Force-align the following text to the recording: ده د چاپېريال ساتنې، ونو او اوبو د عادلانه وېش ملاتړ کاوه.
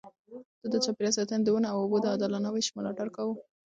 ده 0.61 0.67
د 0.73 0.75
چاپېريال 0.85 1.13
ساتنې، 1.17 1.49
ونو 1.53 1.67
او 1.71 1.77
اوبو 1.81 1.97
د 2.01 2.05
عادلانه 2.11 2.49
وېش 2.51 2.67
ملاتړ 2.77 3.07
کاوه. 3.15 3.33